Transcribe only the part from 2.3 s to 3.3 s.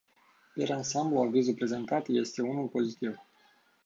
unul pozitiv.